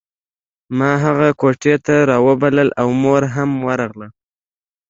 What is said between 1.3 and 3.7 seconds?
کوټې ته راوبلله او مور هم